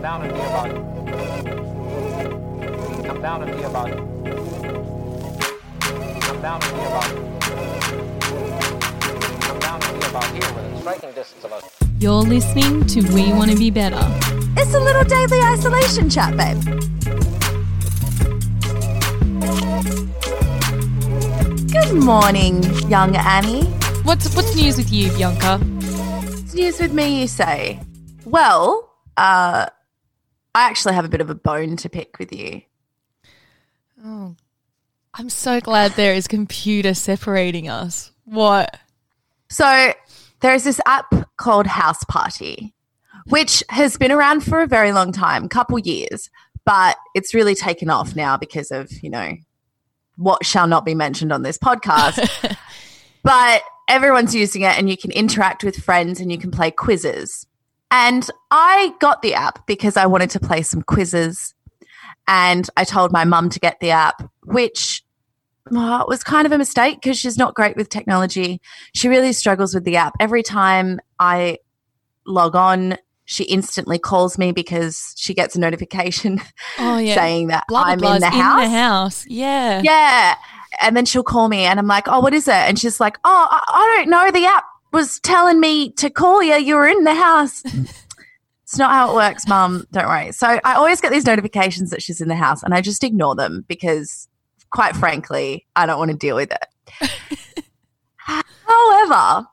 Come 0.00 0.18
down 0.18 0.22
and 0.22 0.32
be 0.32 0.40
about 0.40 0.70
it. 0.70 0.76
Come 3.04 3.20
down 3.20 3.42
and 3.42 3.52
be 3.54 3.62
about 3.64 3.90
it. 3.90 3.96
Come 6.22 6.40
down 6.40 6.62
and 6.62 6.72
be 6.74 6.80
about 6.80 7.10
it. 7.10 7.16
Come 9.42 9.58
down 9.58 9.82
and 9.82 10.00
be 10.00 10.06
about 10.06 10.24
here 10.30 10.54
within 10.54 10.80
striking 10.80 11.12
distance 11.12 11.44
of 11.44 11.52
us. 11.52 11.64
You're 11.98 12.22
listening 12.22 12.86
to 12.86 13.02
We 13.12 13.30
Want 13.34 13.50
to 13.50 13.58
Be 13.58 13.70
Better. 13.70 14.00
It's 14.56 14.72
a 14.72 14.80
little 14.80 15.04
daily 15.04 15.42
isolation 15.42 16.08
chat, 16.08 16.34
babe. 16.34 16.64
Good 21.70 21.92
morning, 22.02 22.62
young 22.88 23.14
Annie. 23.16 23.64
What's 24.04 24.34
what's 24.34 24.56
news 24.56 24.78
with 24.78 24.90
you, 24.90 25.10
Bianca? 25.10 25.58
What's 25.58 26.54
news 26.54 26.80
with 26.80 26.94
me, 26.94 27.20
you 27.20 27.26
say? 27.28 27.82
Well, 28.24 28.86
uh, 29.18 29.66
I 30.54 30.68
actually 30.68 30.94
have 30.94 31.04
a 31.04 31.08
bit 31.08 31.20
of 31.20 31.30
a 31.30 31.34
bone 31.34 31.76
to 31.76 31.88
pick 31.88 32.18
with 32.18 32.32
you. 32.32 32.62
Oh, 34.04 34.34
I'm 35.14 35.28
so 35.28 35.60
glad 35.60 35.92
there 35.92 36.14
is 36.14 36.26
computer 36.26 36.94
separating 36.94 37.68
us. 37.68 38.12
What? 38.24 38.78
So 39.48 39.92
there's 40.40 40.64
this 40.64 40.80
app 40.86 41.12
called 41.36 41.66
House 41.66 42.02
Party, 42.04 42.74
which 43.26 43.62
has 43.68 43.96
been 43.96 44.12
around 44.12 44.42
for 44.42 44.62
a 44.62 44.66
very 44.66 44.92
long 44.92 45.12
time, 45.12 45.48
couple 45.48 45.78
years, 45.78 46.30
but 46.64 46.96
it's 47.14 47.34
really 47.34 47.54
taken 47.54 47.90
off 47.90 48.16
now 48.16 48.36
because 48.36 48.70
of, 48.70 48.90
you 49.02 49.10
know, 49.10 49.36
what 50.16 50.44
shall 50.44 50.66
not 50.66 50.84
be 50.84 50.94
mentioned 50.94 51.32
on 51.32 51.42
this 51.42 51.58
podcast. 51.58 52.56
but 53.22 53.62
everyone's 53.88 54.34
using 54.34 54.62
it 54.62 54.78
and 54.78 54.88
you 54.88 54.96
can 54.96 55.10
interact 55.10 55.64
with 55.64 55.76
friends 55.76 56.20
and 56.20 56.30
you 56.30 56.38
can 56.38 56.50
play 56.50 56.70
quizzes. 56.70 57.46
And 57.90 58.28
I 58.50 58.94
got 59.00 59.22
the 59.22 59.34
app 59.34 59.66
because 59.66 59.96
I 59.96 60.06
wanted 60.06 60.30
to 60.30 60.40
play 60.40 60.62
some 60.62 60.82
quizzes. 60.82 61.54
And 62.28 62.68
I 62.76 62.84
told 62.84 63.10
my 63.10 63.24
mum 63.24 63.50
to 63.50 63.58
get 63.58 63.80
the 63.80 63.90
app, 63.90 64.22
which 64.44 65.02
well, 65.70 66.02
it 66.02 66.08
was 66.08 66.24
kind 66.24 66.46
of 66.46 66.52
a 66.52 66.58
mistake 66.58 67.00
because 67.02 67.18
she's 67.18 67.36
not 67.36 67.54
great 67.54 67.76
with 67.76 67.88
technology. 67.88 68.60
She 68.94 69.08
really 69.08 69.32
struggles 69.32 69.74
with 69.74 69.84
the 69.84 69.96
app. 69.96 70.14
Every 70.20 70.42
time 70.42 71.00
I 71.18 71.58
log 72.26 72.56
on, 72.56 72.96
she 73.24 73.44
instantly 73.44 73.98
calls 73.98 74.38
me 74.38 74.50
because 74.50 75.14
she 75.16 75.34
gets 75.34 75.54
a 75.54 75.60
notification 75.60 76.40
Oh 76.78 76.98
yeah, 76.98 77.14
saying 77.20 77.46
that 77.48 77.64
Blah, 77.68 77.84
blah, 77.84 77.92
I'm 77.92 77.98
blah's 77.98 78.14
in 78.16 78.20
the 78.22 78.30
house. 78.30 78.62
The 78.62 78.68
house, 78.68 79.26
yeah. 79.28 79.82
Yeah. 79.82 80.34
And 80.80 80.96
then 80.96 81.04
she'll 81.04 81.22
call 81.22 81.48
me 81.48 81.64
and 81.64 81.78
I'm 81.78 81.86
like, 81.86 82.08
oh, 82.08 82.20
what 82.20 82.34
is 82.34 82.48
it? 82.48 82.54
And 82.54 82.78
she's 82.78 83.00
like, 83.00 83.18
oh, 83.24 83.48
I, 83.50 83.62
I 83.68 83.96
don't 83.96 84.10
know. 84.10 84.30
The 84.30 84.46
app 84.46 84.64
was 84.92 85.20
telling 85.20 85.60
me 85.60 85.90
to 85.92 86.10
call 86.10 86.42
you. 86.42 86.54
You 86.54 86.76
were 86.76 86.86
in 86.86 87.04
the 87.04 87.14
house. 87.14 87.62
it's 87.64 88.78
not 88.78 88.90
how 88.90 89.10
it 89.10 89.14
works, 89.14 89.46
mum. 89.46 89.86
Don't 89.92 90.06
worry. 90.06 90.32
So 90.32 90.60
I 90.64 90.74
always 90.74 91.00
get 91.00 91.12
these 91.12 91.26
notifications 91.26 91.90
that 91.90 92.02
she's 92.02 92.20
in 92.20 92.28
the 92.28 92.36
house 92.36 92.62
and 92.62 92.74
I 92.74 92.80
just 92.80 93.04
ignore 93.04 93.34
them 93.34 93.64
because, 93.68 94.28
quite 94.70 94.96
frankly, 94.96 95.66
I 95.76 95.86
don't 95.86 95.98
want 95.98 96.10
to 96.10 96.16
deal 96.16 96.36
with 96.36 96.52
it. 96.52 97.10
However, 98.16 99.46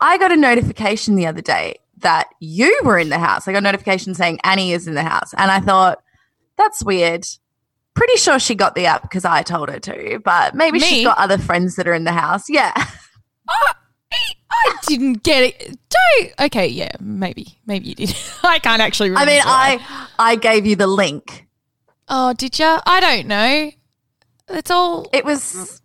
I 0.00 0.18
got 0.18 0.32
a 0.32 0.36
notification 0.36 1.16
the 1.16 1.26
other 1.26 1.42
day 1.42 1.76
that 1.98 2.28
you 2.40 2.80
were 2.84 2.98
in 2.98 3.08
the 3.08 3.18
house. 3.18 3.48
I 3.48 3.52
got 3.52 3.58
a 3.58 3.62
notification 3.62 4.14
saying 4.14 4.38
Annie 4.44 4.72
is 4.72 4.86
in 4.86 4.94
the 4.94 5.02
house. 5.02 5.32
And 5.36 5.50
I 5.50 5.60
thought, 5.60 6.02
that's 6.56 6.84
weird. 6.84 7.26
Pretty 7.94 8.16
sure 8.16 8.38
she 8.38 8.54
got 8.54 8.74
the 8.74 8.86
app 8.86 9.02
because 9.02 9.24
I 9.24 9.42
told 9.42 9.70
her 9.70 9.78
to, 9.80 10.20
but 10.24 10.54
maybe 10.54 10.78
Me? 10.78 10.86
she's 10.86 11.04
got 11.04 11.18
other 11.18 11.38
friends 11.38 11.76
that 11.76 11.86
are 11.88 11.94
in 11.94 12.04
the 12.04 12.12
house. 12.12 12.48
Yeah. 12.48 12.72
Oh, 13.48 13.72
I 14.52 14.74
didn't 14.86 15.22
get 15.22 15.42
it. 15.42 15.78
Don't. 15.88 16.32
Okay, 16.46 16.66
yeah, 16.68 16.92
maybe, 17.00 17.58
maybe 17.66 17.88
you 17.88 17.94
did. 17.94 18.16
I 18.42 18.58
can't 18.58 18.80
actually. 18.80 19.12
I 19.14 19.24
mean, 19.24 19.42
I 19.44 20.06
I 20.18 20.36
gave 20.36 20.64
you 20.66 20.76
the 20.76 20.86
link. 20.86 21.46
Oh, 22.08 22.32
did 22.34 22.58
ya? 22.58 22.80
I 22.86 23.00
don't 23.00 23.26
know. 23.26 23.70
It's 24.48 24.70
all. 24.70 25.08
It 25.12 25.24
was 25.24 25.80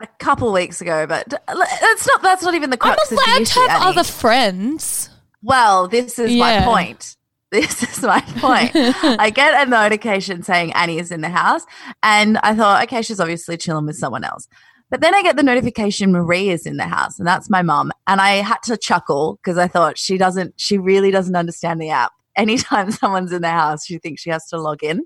a 0.00 0.06
couple 0.18 0.52
weeks 0.52 0.80
ago, 0.80 1.06
but 1.06 1.28
that's 1.28 2.06
not 2.06 2.22
that's 2.22 2.42
not 2.42 2.54
even 2.54 2.70
the 2.70 2.78
I'm 2.80 2.94
crux 2.94 3.10
of 3.12 3.18
the 3.18 3.30
issue. 3.40 3.44
to 3.54 3.60
have 3.68 3.70
Annie. 3.82 3.84
other 3.98 4.04
friends. 4.04 5.10
Well, 5.42 5.88
this 5.88 6.18
is 6.18 6.32
Yeah. 6.32 6.60
my 6.60 6.64
point. 6.64 7.16
This 7.52 7.82
is 7.82 8.00
my 8.04 8.20
point. 8.38 8.70
I 8.76 9.30
get 9.34 9.66
a 9.66 9.68
notification 9.68 10.44
saying 10.44 10.72
Annie 10.72 11.00
is 11.00 11.10
in 11.10 11.20
the 11.20 11.28
house, 11.30 11.66
and 12.00 12.38
I 12.38 12.54
thought, 12.54 12.84
okay, 12.84 13.02
she's 13.02 13.18
obviously 13.18 13.56
chilling 13.56 13.86
with 13.86 13.96
someone 13.96 14.22
else. 14.22 14.46
But 14.90 15.00
then 15.00 15.14
I 15.14 15.22
get 15.22 15.36
the 15.36 15.44
notification 15.44 16.10
Marie 16.10 16.48
is 16.48 16.66
in 16.66 16.76
the 16.76 16.84
house, 16.84 17.18
and 17.18 17.26
that's 17.26 17.48
my 17.48 17.62
mum. 17.62 17.92
And 18.06 18.20
I 18.20 18.36
had 18.36 18.58
to 18.64 18.76
chuckle 18.76 19.38
because 19.40 19.56
I 19.56 19.68
thought 19.68 19.96
she 19.96 20.18
doesn't, 20.18 20.54
she 20.56 20.78
really 20.78 21.12
doesn't 21.12 21.36
understand 21.36 21.80
the 21.80 21.90
app. 21.90 22.12
Anytime 22.36 22.90
someone's 22.90 23.32
in 23.32 23.42
the 23.42 23.50
house, 23.50 23.86
she 23.86 23.98
thinks 23.98 24.22
she 24.22 24.30
has 24.30 24.46
to 24.48 24.60
log 24.60 24.82
in. 24.82 25.04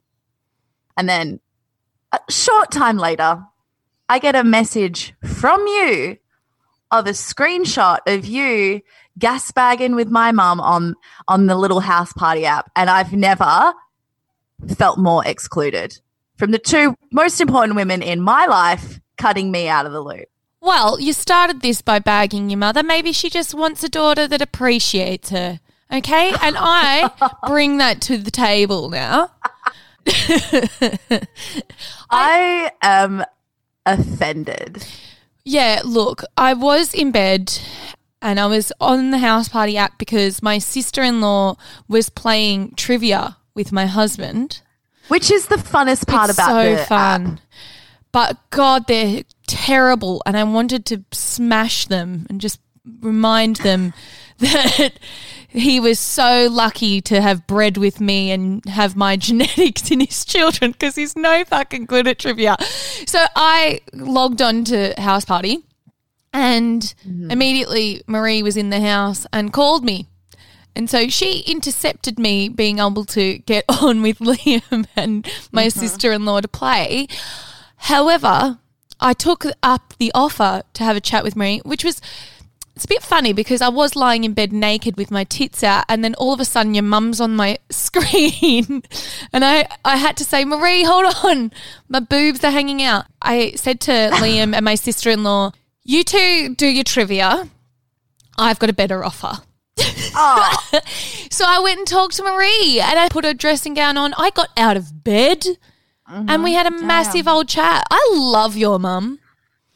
And 0.96 1.08
then 1.08 1.40
a 2.12 2.20
short 2.30 2.70
time 2.70 2.96
later, 2.96 3.42
I 4.08 4.18
get 4.18 4.36
a 4.36 4.44
message 4.44 5.14
from 5.24 5.66
you 5.66 6.18
of 6.90 7.06
a 7.06 7.10
screenshot 7.10 7.98
of 8.06 8.24
you 8.26 8.80
gas 9.18 9.50
bagging 9.50 9.94
with 9.96 10.08
my 10.08 10.30
mum 10.32 10.60
on 10.60 10.94
on 11.28 11.46
the 11.46 11.56
little 11.56 11.80
house 11.80 12.12
party 12.12 12.44
app 12.44 12.70
and 12.76 12.90
I've 12.90 13.12
never 13.12 13.72
felt 14.76 14.98
more 14.98 15.26
excluded 15.26 15.98
from 16.36 16.50
the 16.50 16.58
two 16.58 16.94
most 17.10 17.40
important 17.40 17.74
women 17.76 18.02
in 18.02 18.20
my 18.20 18.46
life 18.46 19.00
cutting 19.16 19.50
me 19.50 19.68
out 19.68 19.86
of 19.86 19.92
the 19.92 20.00
loop. 20.00 20.28
Well, 20.60 20.98
you 20.98 21.12
started 21.12 21.60
this 21.60 21.82
by 21.82 21.98
bagging 21.98 22.48
your 22.48 22.58
mother. 22.58 22.82
Maybe 22.82 23.12
she 23.12 23.28
just 23.28 23.54
wants 23.54 23.84
a 23.84 23.88
daughter 23.88 24.26
that 24.26 24.40
appreciates 24.40 25.30
her. 25.30 25.60
Okay, 25.92 26.32
and 26.40 26.56
I 26.58 27.10
bring 27.46 27.76
that 27.78 28.00
to 28.02 28.16
the 28.16 28.30
table 28.30 28.88
now. 28.88 29.30
I 32.10 32.70
am 32.82 33.24
offended. 33.84 34.86
Yeah, 35.44 35.82
look, 35.84 36.24
I 36.36 36.54
was 36.54 36.94
in 36.94 37.12
bed 37.12 37.58
and 38.22 38.40
I 38.40 38.46
was 38.46 38.72
on 38.80 39.10
the 39.10 39.18
house 39.18 39.48
party 39.48 39.76
app 39.76 39.98
because 39.98 40.42
my 40.42 40.56
sister 40.58 41.02
in 41.02 41.20
law 41.20 41.56
was 41.86 42.08
playing 42.08 42.74
trivia 42.74 43.36
with 43.54 43.70
my 43.70 43.84
husband. 43.86 44.62
Which 45.08 45.30
is 45.30 45.48
the 45.48 45.56
funnest 45.56 46.06
part 46.08 46.30
it's 46.30 46.38
about 46.38 46.48
so 46.48 46.76
the 46.76 46.84
fun. 46.84 47.26
app. 47.26 47.40
But 48.14 48.38
God, 48.50 48.86
they're 48.86 49.24
terrible, 49.48 50.22
and 50.24 50.36
I 50.36 50.44
wanted 50.44 50.86
to 50.86 51.04
smash 51.12 51.86
them 51.86 52.26
and 52.30 52.40
just 52.40 52.60
remind 53.00 53.56
them 53.56 53.92
that 54.38 54.92
he 55.48 55.80
was 55.80 55.98
so 55.98 56.48
lucky 56.50 57.00
to 57.02 57.20
have 57.20 57.46
bred 57.46 57.76
with 57.76 58.00
me 58.00 58.30
and 58.30 58.64
have 58.66 58.94
my 58.96 59.16
genetics 59.28 59.90
in 59.90 59.98
his 60.00 60.24
children 60.24 60.70
because 60.72 60.94
he's 60.94 61.16
no 61.16 61.44
fucking 61.44 61.86
good 61.86 62.06
at 62.06 62.18
trivia. 62.20 62.56
So 63.06 63.24
I 63.34 63.80
logged 63.92 64.40
on 64.40 64.64
to 64.66 64.94
House 64.96 65.24
Party, 65.24 65.64
and 66.32 66.82
Mm-hmm. 67.06 67.30
immediately 67.30 68.02
Marie 68.06 68.42
was 68.42 68.56
in 68.56 68.70
the 68.70 68.80
house 68.80 69.26
and 69.32 69.52
called 69.52 69.84
me. 69.84 70.06
And 70.76 70.90
so 70.90 71.08
she 71.08 71.40
intercepted 71.46 72.18
me 72.18 72.48
being 72.48 72.78
able 72.80 73.04
to 73.06 73.38
get 73.38 73.64
on 73.82 74.02
with 74.02 74.18
Liam 74.20 74.86
and 74.96 75.28
my 75.52 75.66
Mm-hmm. 75.66 75.80
sister 75.80 76.12
in 76.12 76.24
law 76.24 76.40
to 76.40 76.48
play. 76.48 77.06
However, 77.76 78.58
I 79.00 79.12
took 79.12 79.44
up 79.62 79.94
the 79.98 80.12
offer 80.14 80.62
to 80.74 80.84
have 80.84 80.96
a 80.96 81.00
chat 81.00 81.24
with 81.24 81.36
Marie, 81.36 81.60
which 81.64 81.84
was 81.84 82.00
it's 82.74 82.86
a 82.86 82.88
bit 82.88 83.02
funny 83.02 83.32
because 83.32 83.60
I 83.60 83.68
was 83.68 83.94
lying 83.94 84.24
in 84.24 84.34
bed 84.34 84.52
naked 84.52 84.96
with 84.96 85.10
my 85.10 85.22
tits 85.24 85.62
out, 85.62 85.84
and 85.88 86.02
then 86.02 86.14
all 86.16 86.32
of 86.32 86.40
a 86.40 86.44
sudden 86.44 86.74
your 86.74 86.82
mum's 86.82 87.20
on 87.20 87.36
my 87.36 87.58
screen, 87.70 88.82
and 89.32 89.44
I 89.44 89.68
I 89.84 89.96
had 89.96 90.16
to 90.18 90.24
say, 90.24 90.44
Marie, 90.44 90.84
hold 90.84 91.14
on, 91.24 91.52
my 91.88 92.00
boobs 92.00 92.42
are 92.42 92.50
hanging 92.50 92.82
out. 92.82 93.04
I 93.22 93.52
said 93.52 93.80
to 93.82 93.92
Liam 94.14 94.54
and 94.54 94.64
my 94.64 94.74
sister 94.74 95.10
in 95.10 95.22
law, 95.22 95.52
you 95.82 96.02
two 96.02 96.54
do 96.54 96.66
your 96.66 96.84
trivia. 96.84 97.48
I've 98.36 98.58
got 98.58 98.70
a 98.70 98.74
better 98.74 99.04
offer. 99.04 99.38
Oh, 100.16 100.56
So 101.30 101.44
I 101.46 101.60
went 101.60 101.78
and 101.78 101.86
talked 101.86 102.16
to 102.16 102.22
Marie 102.24 102.80
and 102.80 102.98
I 102.98 103.08
put 103.08 103.24
her 103.24 103.34
dressing 103.34 103.74
gown 103.74 103.96
on. 103.96 104.14
I 104.14 104.30
got 104.30 104.48
out 104.56 104.76
of 104.76 105.04
bed 105.04 105.44
and 106.06 106.44
we 106.44 106.54
had 106.54 106.66
a 106.66 106.70
mm-hmm. 106.70 106.86
massive 106.86 107.28
old 107.28 107.48
chat. 107.48 107.84
I 107.90 108.14
love 108.14 108.56
your 108.56 108.78
mum. 108.78 109.18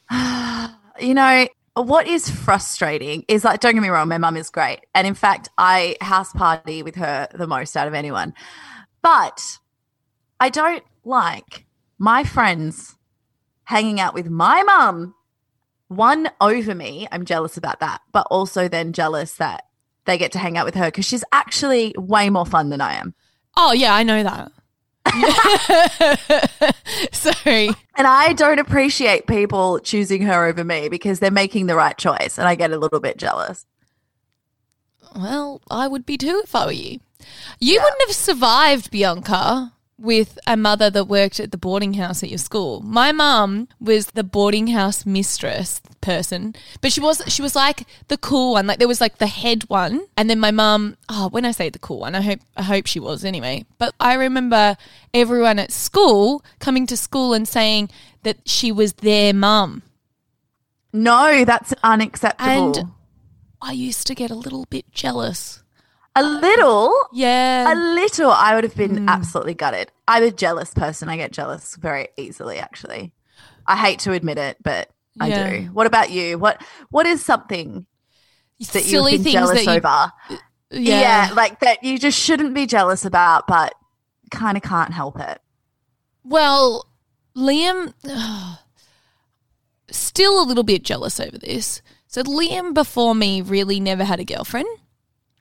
you 0.99 1.13
know, 1.13 1.47
what 1.75 2.07
is 2.07 2.29
frustrating 2.29 3.23
is 3.27 3.43
like, 3.43 3.59
don't 3.59 3.73
get 3.73 3.81
me 3.81 3.89
wrong, 3.89 4.07
my 4.07 4.17
mum 4.17 4.37
is 4.37 4.49
great. 4.49 4.81
And 4.93 5.07
in 5.07 5.13
fact, 5.13 5.49
I 5.57 5.95
house 6.01 6.33
party 6.33 6.83
with 6.83 6.95
her 6.95 7.27
the 7.33 7.47
most 7.47 7.75
out 7.77 7.87
of 7.87 7.93
anyone. 7.93 8.33
But 9.01 9.59
I 10.39 10.49
don't 10.49 10.83
like 11.03 11.65
my 11.97 12.23
friends 12.23 12.95
hanging 13.63 13.99
out 13.99 14.13
with 14.13 14.29
my 14.29 14.63
mum, 14.63 15.13
one 15.87 16.29
over 16.41 16.75
me. 16.75 17.07
I'm 17.11 17.25
jealous 17.25 17.57
about 17.57 17.79
that, 17.79 18.01
but 18.11 18.27
also 18.29 18.67
then 18.67 18.93
jealous 18.93 19.35
that 19.35 19.65
they 20.05 20.17
get 20.17 20.31
to 20.33 20.39
hang 20.39 20.57
out 20.57 20.65
with 20.65 20.75
her 20.75 20.85
because 20.85 21.05
she's 21.05 21.23
actually 21.31 21.93
way 21.97 22.29
more 22.29 22.45
fun 22.45 22.69
than 22.69 22.81
I 22.81 22.95
am. 22.95 23.13
Oh, 23.55 23.73
yeah, 23.73 23.93
I 23.93 24.03
know 24.03 24.23
that. 24.23 24.51
Sorry. 27.11 27.69
And 27.95 28.07
I 28.07 28.33
don't 28.33 28.59
appreciate 28.59 29.27
people 29.27 29.79
choosing 29.79 30.21
her 30.23 30.45
over 30.45 30.63
me 30.63 30.89
because 30.89 31.19
they're 31.19 31.31
making 31.31 31.67
the 31.67 31.75
right 31.75 31.97
choice. 31.97 32.37
And 32.37 32.47
I 32.47 32.55
get 32.55 32.71
a 32.71 32.77
little 32.77 32.99
bit 32.99 33.17
jealous. 33.17 33.65
Well, 35.15 35.61
I 35.71 35.87
would 35.87 36.05
be 36.05 36.17
too 36.17 36.41
if 36.43 36.53
I 36.55 36.65
were 36.65 36.71
you. 36.71 36.99
You 37.59 37.75
Yeah. 37.75 37.83
wouldn't 37.83 38.01
have 38.07 38.15
survived, 38.15 38.91
Bianca, 38.91 39.73
with 39.99 40.39
a 40.47 40.55
mother 40.55 40.89
that 40.89 41.05
worked 41.05 41.39
at 41.39 41.51
the 41.51 41.57
boarding 41.57 41.95
house 41.95 42.23
at 42.23 42.29
your 42.29 42.37
school. 42.37 42.81
My 42.81 43.11
mum 43.11 43.67
was 43.79 44.07
the 44.07 44.23
boarding 44.23 44.67
house 44.67 45.05
mistress 45.05 45.81
person, 46.01 46.55
but 46.81 46.91
she 46.91 47.01
was 47.01 47.21
she 47.27 47.41
was 47.41 47.55
like 47.55 47.85
the 48.07 48.17
cool 48.17 48.53
one. 48.53 48.67
Like 48.67 48.79
there 48.79 48.87
was 48.87 49.01
like 49.01 49.17
the 49.17 49.27
head 49.27 49.63
one, 49.69 50.01
and 50.15 50.29
then 50.29 50.39
my 50.39 50.51
mum. 50.51 50.97
Oh, 51.09 51.29
when 51.29 51.45
I 51.45 51.51
say 51.51 51.69
the 51.69 51.79
cool 51.79 51.99
one, 51.99 52.15
I 52.15 52.21
hope 52.21 52.39
I 52.55 52.63
hope 52.63 52.87
she 52.87 52.99
was 52.99 53.25
anyway. 53.25 53.65
But 53.77 53.93
I 53.99 54.13
remember 54.13 54.77
everyone 55.13 55.59
at 55.59 55.71
school 55.71 56.43
coming 56.59 56.87
to 56.87 56.97
school 56.97 57.33
and 57.33 57.47
saying 57.47 57.89
that 58.23 58.37
she 58.45 58.71
was 58.71 58.93
their 58.93 59.33
mum. 59.33 59.83
No, 60.93 61.45
that's 61.45 61.73
unacceptable. 61.83 62.77
And- 62.77 62.91
I 63.61 63.73
used 63.73 64.07
to 64.07 64.15
get 64.15 64.31
a 64.31 64.35
little 64.35 64.65
bit 64.69 64.89
jealous. 64.91 65.61
A 66.19 66.23
little, 66.23 66.93
Yeah. 67.11 67.71
a 67.71 67.75
little, 67.75 68.31
I 68.31 68.55
would 68.55 68.63
have 68.63 68.75
been 68.75 68.97
Hmm. 68.97 69.09
absolutely 69.09 69.53
gutted. 69.53 69.91
I'm 70.07 70.23
a 70.23 70.31
jealous 70.31 70.73
person. 70.73 71.09
I 71.09 71.17
get 71.17 71.31
jealous 71.31 71.75
very 71.75 72.09
easily, 72.17 72.57
actually. 72.59 73.13
I 73.67 73.75
hate 73.75 73.99
to 73.99 74.13
admit 74.13 74.37
it, 74.37 74.57
but 74.63 74.89
I 75.19 75.27
Yeah. 75.27 75.49
do. 75.49 75.61
What 75.73 75.87
about 75.87 76.11
you? 76.11 76.37
What 76.37 76.61
What 76.89 77.05
is 77.05 77.23
something 77.23 77.85
that 78.59 78.83
silly 78.83 79.13
you've 79.13 79.23
been 79.23 79.33
jealous 79.33 79.63
that 79.65 79.71
you, 79.71 79.77
over? 79.77 80.11
Yeah. 80.71 81.31
like 81.35 81.59
that 81.61 81.83
you 81.83 81.97
just 81.97 82.17
shouldn't 82.19 82.53
be 82.53 82.65
jealous 82.65 83.05
about, 83.05 83.47
but 83.47 83.73
kind 84.31 84.55
of 84.57 84.63
can't 84.63 84.93
help 84.93 85.19
it. 85.19 85.41
Well, 86.23 86.85
Liam, 87.35 87.93
still 89.91 90.41
a 90.41 90.45
little 90.45 90.63
bit 90.63 90.83
jealous 90.83 91.19
over 91.19 91.37
this. 91.37 91.81
So 92.07 92.23
Liam 92.23 92.73
before 92.73 93.15
me 93.15 93.41
really 93.41 93.79
never 93.79 94.03
had 94.03 94.19
a 94.19 94.25
girlfriend. 94.25 94.67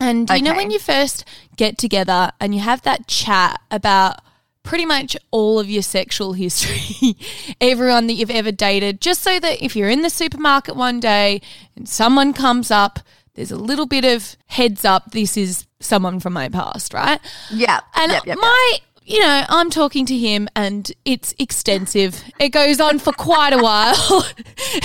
And 0.01 0.31
you 0.31 0.43
know 0.43 0.55
when 0.55 0.71
you 0.71 0.79
first 0.79 1.25
get 1.57 1.77
together 1.77 2.31
and 2.41 2.55
you 2.55 2.61
have 2.61 2.83
that 2.83 3.09
chat 3.09 3.61
about 3.71 4.21
pretty 4.63 4.85
much 4.85 5.17
all 5.31 5.59
of 5.59 5.69
your 5.69 5.83
sexual 5.83 6.33
history, 6.35 7.17
everyone 7.61 8.07
that 8.07 8.15
you've 8.15 8.31
ever 8.31 8.53
dated, 8.53 9.01
just 9.01 9.23
so 9.23 9.41
that 9.41 9.63
if 9.63 9.75
you're 9.75 9.89
in 9.89 10.03
the 10.03 10.11
supermarket 10.11 10.77
one 10.77 11.01
day 11.01 11.41
and 11.75 11.89
someone 11.89 12.33
comes 12.33 12.71
up, 12.71 13.01
there's 13.35 13.51
a 13.51 13.57
little 13.57 13.87
bit 13.87 14.05
of 14.05 14.37
heads 14.47 14.85
up, 14.85 15.13
this 15.13 15.37
is 15.37 15.67
someone 15.81 16.21
from 16.21 16.33
my 16.33 16.49
past, 16.49 16.93
right? 16.93 17.21
Yeah. 17.51 17.81
And 17.95 18.13
yep, 18.13 18.27
yep, 18.27 18.37
yep. 18.37 18.39
my, 18.41 18.79
you 19.05 19.21
know, 19.21 19.45
I'm 19.49 19.71
talking 19.71 20.05
to 20.07 20.17
him 20.17 20.49
and 20.55 20.91
it's 21.05 21.35
extensive. 21.39 22.23
It 22.39 22.51
goes 22.51 22.81
on 22.81 22.99
for 22.99 23.13
quite 23.13 23.53
a 23.53 23.59
while. 23.59 24.27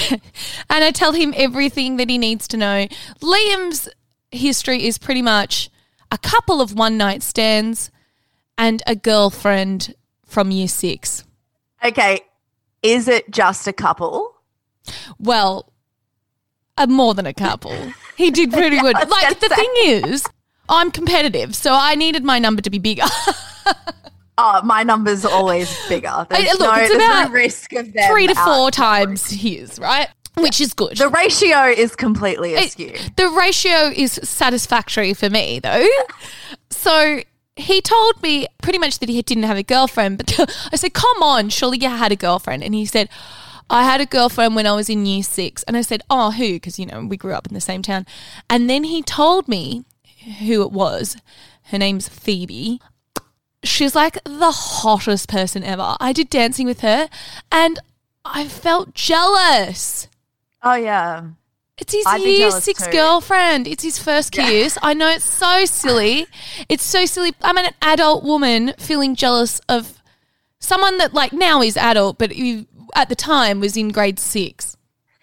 and 0.70 0.84
I 0.84 0.92
tell 0.92 1.14
him 1.14 1.34
everything 1.36 1.98
that 1.98 2.10
he 2.10 2.18
needs 2.18 2.48
to 2.50 2.58
know. 2.58 2.88
Liam's 3.22 3.90
history 4.34 4.86
is 4.86 4.98
pretty 4.98 5.22
much 5.22 5.70
a 6.12 6.18
couple 6.18 6.62
of 6.62 6.74
one 6.74 6.98
night 6.98 7.24
stands 7.24 7.92
and 8.58 8.82
a 8.88 8.96
girlfriend 8.96 9.96
from 10.26 10.52
year 10.52 10.68
six. 10.68 11.24
Okay. 11.84 12.22
Is 12.82 13.08
it 13.08 13.30
just 13.32 13.68
a 13.68 13.74
couple? 13.74 14.36
Well, 15.20 15.72
uh, 16.78 16.88
more 16.88 17.14
than 17.14 17.26
a 17.26 17.34
couple. 17.34 17.76
He 18.18 18.32
did 18.32 18.52
pretty 18.52 18.78
good. 18.82 18.96
Like, 18.96 19.40
the 19.40 19.50
say. 19.50 19.56
thing 19.56 19.72
is, 20.12 20.26
I'm 20.70 20.92
competitive, 20.92 21.56
so 21.56 21.74
I 21.74 21.96
needed 21.96 22.24
my 22.24 22.40
number 22.40 22.62
to 22.62 22.70
be 22.70 22.80
bigger. 22.80 23.06
Oh, 24.38 24.62
my 24.64 24.82
number's 24.82 25.26
always 25.26 25.72
bigger. 25.88 26.26
There's, 26.30 26.58
look, 26.58 26.62
no, 26.62 26.74
it's 26.74 26.96
about 26.96 27.28
no 27.28 27.34
risk 27.34 27.72
of 27.74 27.94
them 27.94 28.12
Three 28.12 28.26
to 28.26 28.34
four 28.34 28.72
times 28.72 29.30
his, 29.30 29.78
right? 29.78 30.08
Which 30.38 30.60
is 30.60 30.74
good. 30.74 30.98
The 30.98 31.10
ratio 31.10 31.66
is 31.66 31.96
completely 31.96 32.56
askew. 32.56 32.94
The 33.18 33.30
ratio 33.30 33.92
is 33.96 34.14
satisfactory 34.24 35.14
for 35.14 35.30
me, 35.30 35.60
though. 35.60 35.88
So 36.70 37.22
he 37.56 37.82
told 37.82 38.22
me 38.24 38.48
pretty 38.62 38.80
much 38.80 39.00
that 39.00 39.10
he 39.10 39.22
didn't 39.22 39.44
have 39.44 39.58
a 39.58 39.64
girlfriend, 39.64 40.18
but 40.18 40.40
I 40.72 40.76
said, 40.76 40.94
"Come 40.94 41.22
on, 41.22 41.50
surely 41.50 41.78
you 41.78 41.90
had 41.90 42.12
a 42.12 42.16
girlfriend." 42.16 42.64
And 42.64 42.74
he 42.74 42.86
said, 42.86 43.10
"I 43.70 43.84
had 43.84 44.02
a 44.02 44.06
girlfriend 44.06 44.56
when 44.56 44.66
I 44.66 44.74
was 44.74 44.90
in 44.90 45.06
year 45.06 45.24
six. 45.24 45.64
And 45.64 45.78
I 45.78 45.82
said, 45.82 46.02
"Oh, 46.10 46.32
who?" 46.32 46.54
Because 46.54 46.80
you 46.80 46.86
know 46.86 47.06
we 47.06 47.18
grew 47.18 47.34
up 47.34 47.48
in 47.48 47.54
the 47.54 47.62
same 47.62 47.82
town. 47.82 48.06
And 48.50 48.70
then 48.70 48.86
he 48.86 49.04
told 49.04 49.48
me 49.48 49.86
who 50.40 50.64
it 50.64 50.72
was. 50.72 51.18
Her 51.66 51.78
name's 51.78 52.10
Phoebe. 52.10 52.82
She's 53.64 53.96
like 53.96 54.22
the 54.26 54.52
hottest 54.52 55.30
person 55.30 55.64
ever. 55.64 55.96
I 56.00 56.12
did 56.12 56.30
dancing 56.30 56.66
with 56.66 56.82
her, 56.82 57.08
and 57.52 57.80
I 58.26 58.48
felt 58.48 58.94
jealous. 58.94 60.08
Oh 60.64 60.76
yeah. 60.76 61.26
It's 61.78 61.92
his 61.94 62.06
I'd 62.08 62.22
year 62.22 62.52
six 62.52 62.86
too. 62.86 62.92
girlfriend. 62.92 63.68
It's 63.68 63.84
his 63.84 63.98
first 63.98 64.32
kiss. 64.32 64.78
I 64.82 64.94
know 64.94 65.10
it's 65.10 65.26
so 65.26 65.66
silly. 65.66 66.28
It's 66.70 66.84
so 66.84 67.06
silly. 67.06 67.34
I'm 67.42 67.58
an 67.58 67.74
adult 67.82 68.24
woman 68.24 68.74
feeling 68.78 69.16
jealous 69.16 69.60
of 69.68 70.02
someone 70.60 70.98
that 71.00 71.14
like 71.14 71.34
now 71.34 71.62
is 71.62 71.76
adult, 71.76 72.20
but 72.20 72.32
at 72.96 73.10
the 73.10 73.16
time 73.16 73.60
was 73.60 73.76
in 73.76 73.90
grade 73.90 74.20
six. 74.20 74.78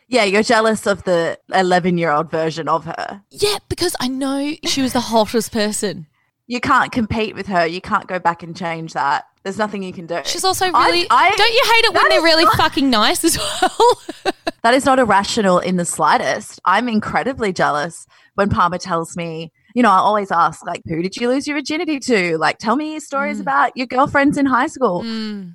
Yeah, 0.08 0.24
you're 0.24 0.42
jealous 0.42 0.88
of 0.88 1.04
the 1.04 1.38
11 1.54 1.96
year 1.96 2.10
old 2.10 2.32
version 2.32 2.68
of 2.68 2.84
her. 2.84 3.22
Yeah, 3.30 3.58
because 3.68 3.94
I 4.00 4.08
know 4.08 4.54
she 4.64 4.82
was 4.82 4.92
the 4.92 5.00
hottest 5.00 5.52
person. 5.52 6.08
You 6.48 6.60
can't 6.60 6.90
compete 6.90 7.36
with 7.36 7.46
her. 7.46 7.64
You 7.64 7.80
can't 7.80 8.08
go 8.08 8.18
back 8.18 8.42
and 8.42 8.56
change 8.56 8.92
that. 8.94 9.24
There's 9.44 9.56
nothing 9.56 9.84
you 9.84 9.92
can 9.92 10.06
do. 10.06 10.20
She's 10.24 10.44
also 10.44 10.64
really. 10.66 11.06
I- 11.08 11.30
don't 11.30 11.52
you 11.54 11.62
hate 11.64 11.84
it 11.84 11.94
when 11.94 12.08
they're 12.08 12.22
really 12.22 12.44
not- 12.44 12.56
fucking 12.56 12.90
nice 12.90 13.24
as 13.24 13.38
well? 13.38 14.02
That 14.62 14.74
is 14.74 14.84
not 14.84 14.98
irrational 14.98 15.58
in 15.58 15.76
the 15.76 15.84
slightest. 15.84 16.60
I'm 16.64 16.88
incredibly 16.88 17.52
jealous 17.52 18.06
when 18.34 18.50
Palmer 18.50 18.78
tells 18.78 19.16
me, 19.16 19.52
you 19.74 19.82
know, 19.82 19.90
I 19.90 19.98
always 19.98 20.30
ask, 20.30 20.66
like, 20.66 20.82
who 20.86 21.00
did 21.02 21.16
you 21.16 21.28
lose 21.28 21.46
your 21.46 21.56
virginity 21.56 21.98
to? 22.00 22.36
Like, 22.38 22.58
tell 22.58 22.76
me 22.76 22.98
stories 23.00 23.38
Mm. 23.38 23.42
about 23.42 23.76
your 23.76 23.86
girlfriends 23.86 24.36
in 24.36 24.46
high 24.46 24.66
school. 24.66 25.02
Mm. 25.02 25.54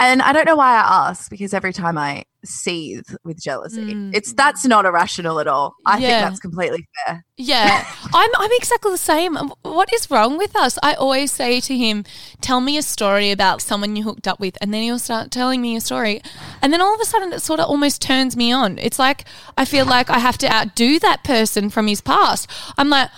And 0.00 0.22
I 0.22 0.32
don't 0.32 0.46
know 0.46 0.56
why 0.56 0.72
I 0.72 1.08
ask 1.08 1.30
because 1.30 1.52
every 1.52 1.72
time 1.74 1.98
I 1.98 2.24
seethe 2.42 3.04
with 3.22 3.38
jealousy, 3.38 3.92
Mm. 3.94 4.14
it's 4.14 4.32
that's 4.32 4.64
not 4.64 4.86
irrational 4.86 5.38
at 5.40 5.46
all. 5.46 5.74
I 5.86 5.98
Yeah. 5.98 6.08
think 6.08 6.20
that's 6.28 6.40
completely 6.40 6.88
fair. 7.06 7.22
Yeah, 7.36 7.84
I'm 8.14 8.30
I'm 8.38 8.50
exactly 8.54 8.90
the 8.92 8.96
same. 8.98 9.36
What 9.62 9.92
is 9.92 10.10
wrong 10.10 10.38
with 10.38 10.56
us? 10.56 10.78
I 10.82 10.94
always 10.94 11.30
say 11.30 11.60
to 11.60 11.76
him, 11.76 12.04
"Tell 12.40 12.60
me 12.62 12.78
a 12.78 12.82
story 12.82 13.30
about 13.30 13.60
someone 13.60 13.94
you 13.94 14.04
hooked 14.04 14.26
up 14.26 14.40
with," 14.40 14.56
and 14.62 14.72
then 14.72 14.82
he'll 14.82 14.98
start 14.98 15.30
telling 15.30 15.60
me 15.60 15.76
a 15.76 15.80
story, 15.82 16.22
and 16.62 16.72
then 16.72 16.80
all 16.80 16.94
of 16.94 17.00
a 17.00 17.04
sudden 17.04 17.32
it 17.34 17.42
sort 17.42 17.60
of 17.60 17.68
almost 17.68 18.00
turns 18.00 18.36
me 18.36 18.50
on. 18.52 18.78
It's 18.78 18.98
like 18.98 19.26
I 19.58 19.66
feel 19.66 19.84
like 19.84 20.08
I 20.08 20.18
have 20.18 20.38
to 20.38 20.50
outdo 20.50 20.98
that 21.00 21.22
person 21.24 21.68
from 21.68 21.86
his 21.88 22.00
past. 22.00 22.48
I'm 22.78 22.88
like, 22.88 23.10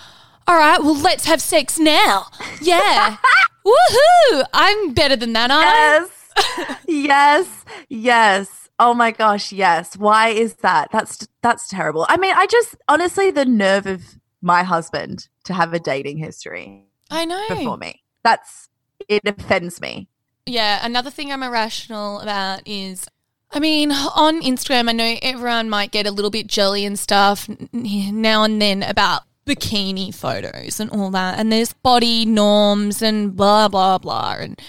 "All 0.49 0.57
right, 0.57 0.83
well, 0.83 0.95
let's 0.99 1.25
have 1.25 1.41
sex 1.41 1.79
now." 1.79 2.27
Yeah, 2.61 3.15
woohoo! 3.65 4.43
I'm 4.53 4.93
better 4.93 5.15
than 5.15 5.31
that, 5.33 5.49
aren't 5.49 5.67
I? 5.67 6.05
Yes. 6.87 7.65
yes. 7.89 8.69
Oh 8.79 8.93
my 8.93 9.11
gosh, 9.11 9.51
yes. 9.51 9.97
Why 9.97 10.29
is 10.29 10.55
that? 10.55 10.89
That's 10.91 11.27
that's 11.41 11.67
terrible. 11.67 12.05
I 12.09 12.17
mean, 12.17 12.33
I 12.35 12.45
just 12.47 12.75
honestly 12.87 13.31
the 13.31 13.45
nerve 13.45 13.85
of 13.85 14.01
my 14.41 14.63
husband 14.63 15.27
to 15.45 15.53
have 15.53 15.73
a 15.73 15.79
dating 15.79 16.17
history 16.17 16.85
I 17.09 17.25
know. 17.25 17.43
before 17.49 17.77
me. 17.77 18.03
That's 18.23 18.69
it 19.07 19.21
offends 19.25 19.79
me. 19.81 20.07
Yeah, 20.45 20.85
another 20.85 21.09
thing 21.09 21.31
I'm 21.31 21.43
irrational 21.43 22.19
about 22.19 22.61
is 22.67 23.07
I 23.51 23.59
mean, 23.59 23.91
on 23.91 24.41
Instagram, 24.41 24.89
I 24.89 24.93
know 24.93 25.15
everyone 25.21 25.69
might 25.69 25.91
get 25.91 26.07
a 26.07 26.11
little 26.11 26.31
bit 26.31 26.47
jelly 26.47 26.85
and 26.85 26.97
stuff 26.97 27.47
now 27.71 28.43
and 28.43 28.59
then 28.59 28.81
about 28.81 29.23
bikini 29.45 30.13
photos 30.13 30.79
and 30.79 30.89
all 30.89 31.11
that. 31.11 31.37
And 31.37 31.51
there's 31.51 31.73
body 31.73 32.25
norms 32.25 33.03
and 33.03 33.35
blah, 33.35 33.67
blah, 33.67 33.99
blah. 33.99 34.37
And 34.39 34.59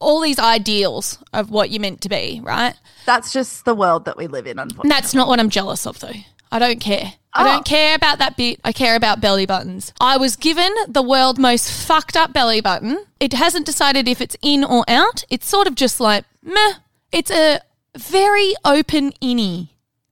all 0.00 0.20
these 0.20 0.38
ideals 0.38 1.18
of 1.32 1.50
what 1.50 1.70
you're 1.70 1.80
meant 1.80 2.00
to 2.02 2.08
be, 2.08 2.40
right? 2.44 2.74
That's 3.06 3.32
just 3.32 3.64
the 3.64 3.74
world 3.74 4.04
that 4.04 4.16
we 4.16 4.26
live 4.26 4.46
in, 4.46 4.52
And 4.58 4.70
unfortunately. 4.70 4.88
that's 4.90 5.14
not 5.14 5.28
what 5.28 5.40
I'm 5.40 5.50
jealous 5.50 5.86
of, 5.86 5.98
though. 6.00 6.12
I 6.52 6.58
don't 6.58 6.80
care. 6.80 7.14
I 7.34 7.42
Oh. 7.42 7.44
don't 7.52 7.64
care 7.64 7.94
about 7.94 8.18
that 8.18 8.36
bit. 8.36 8.58
I 8.64 8.72
care 8.72 8.96
about 8.96 9.20
belly 9.20 9.44
buttons. 9.44 9.92
I 10.00 10.16
was 10.16 10.34
given 10.36 10.72
the 10.88 11.02
world 11.02 11.38
most 11.38 11.70
fucked 11.70 12.16
up 12.16 12.32
belly 12.32 12.60
button. 12.60 13.04
It 13.20 13.32
hasn't 13.34 13.66
decided 13.66 14.08
if 14.08 14.20
it's 14.20 14.36
in 14.40 14.64
or 14.64 14.84
out. 14.88 15.24
It's 15.30 15.46
sort 15.48 15.66
of 15.66 15.74
just 15.74 16.00
like, 16.00 16.24
meh. 16.42 16.74
It's 17.12 17.30
a 17.30 17.60
very 17.96 18.54
open 18.64 19.12
innie. 19.22 19.68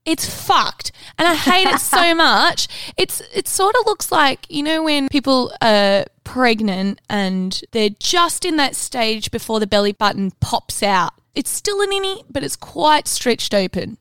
It's 0.07 0.27
fucked. 0.27 0.93
And 1.17 1.27
I 1.27 1.35
hate 1.35 1.67
it 1.67 1.81
so 1.81 2.15
much. 2.15 2.69
It's 2.95 3.21
it 3.33 3.47
sort 3.47 3.75
of 3.75 3.85
looks 3.85 4.09
like, 4.09 4.49
you 4.49 4.63
know, 4.63 4.81
when 4.81 5.09
people 5.09 5.51
are 5.61 6.05
pregnant 6.23 7.01
and 7.09 7.61
they're 7.73 7.89
just 7.99 8.45
in 8.45 8.55
that 8.55 8.75
stage 8.75 9.31
before 9.31 9.59
the 9.59 9.67
belly 9.67 9.91
button 9.91 10.31
pops 10.39 10.81
out. 10.81 11.13
It's 11.35 11.51
still 11.51 11.81
an 11.81 11.91
innie, 11.91 12.23
but 12.29 12.43
it's 12.43 12.55
quite 12.55 13.07
stretched 13.07 13.53
open. 13.53 13.97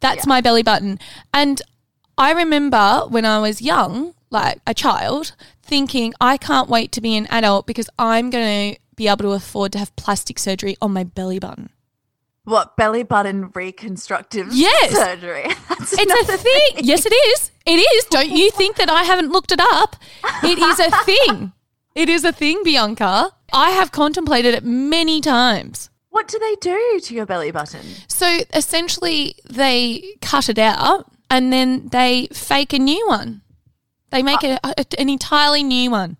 That's 0.00 0.26
my 0.26 0.42
belly 0.42 0.62
button. 0.62 0.98
And 1.32 1.62
I 2.18 2.32
remember 2.32 3.04
when 3.08 3.24
I 3.24 3.38
was 3.38 3.62
young, 3.62 4.14
like 4.30 4.60
a 4.66 4.74
child, 4.74 5.34
thinking, 5.62 6.12
I 6.20 6.36
can't 6.36 6.68
wait 6.68 6.92
to 6.92 7.00
be 7.00 7.16
an 7.16 7.26
adult 7.30 7.66
because 7.66 7.88
I'm 7.98 8.28
going 8.28 8.74
to 8.74 8.80
be 8.96 9.08
able 9.08 9.24
to 9.24 9.32
afford 9.32 9.72
to 9.72 9.78
have 9.78 9.96
plastic 9.96 10.38
surgery 10.38 10.76
on 10.82 10.92
my 10.92 11.04
belly 11.04 11.38
button. 11.38 11.70
What 12.46 12.76
belly 12.76 13.02
button 13.02 13.50
reconstructive 13.54 14.48
Yes. 14.52 14.92
surgery? 14.92 15.42
That's 15.68 15.92
It's 15.98 16.28
a 16.30 16.36
thing. 16.38 16.70
Yes, 16.84 17.04
it 17.04 17.12
is. 17.12 17.50
It 17.66 17.72
is. 17.78 18.04
Don't 18.04 18.30
you 18.30 18.50
think 18.52 18.76
that 18.76 18.88
I 18.88 19.02
haven't 19.02 19.30
looked 19.32 19.52
it 19.52 19.60
up? 19.60 19.96
It 20.42 20.58
is 20.58 20.78
a 20.80 20.90
thing. 21.04 21.52
It 21.94 22.08
is 22.08 22.24
a 22.24 22.32
thing, 22.32 22.62
Bianca. 22.62 23.32
I 23.52 23.70
have 23.70 23.90
contemplated 23.90 24.54
it 24.54 24.64
many 24.64 25.20
times. 25.20 25.90
What 26.10 26.28
do 26.28 26.38
they 26.38 26.54
do 26.60 27.00
to 27.02 27.14
your 27.14 27.26
belly 27.26 27.50
button? 27.50 27.82
So 28.08 28.38
essentially, 28.54 29.34
they 29.48 30.14
cut 30.22 30.48
it 30.48 30.58
out 30.58 31.10
and 31.28 31.52
then 31.52 31.88
they 31.88 32.28
fake 32.32 32.72
a 32.72 32.78
new 32.78 33.06
one. 33.08 33.42
They 34.10 34.22
make 34.22 34.44
uh, 34.44 34.58
a, 34.62 34.74
a- 34.78 35.00
an 35.00 35.08
entirely 35.08 35.62
new 35.64 35.90
one. 35.90 36.16